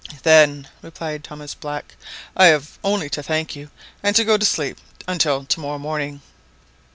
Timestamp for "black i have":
1.53-2.79